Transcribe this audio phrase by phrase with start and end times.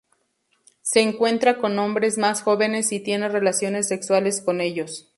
[0.81, 5.09] Se encuentra con hombres más jóvenes y tiene relaciones sexuales con ellos.